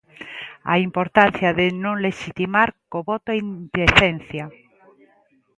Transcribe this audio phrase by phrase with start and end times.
[0.73, 4.45] A importancia de non lexitimar co voto a indecencia.